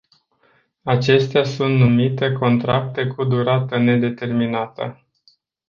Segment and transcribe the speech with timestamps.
[0.83, 5.05] Acestea sunt numite contracte cu durată nedeterminată.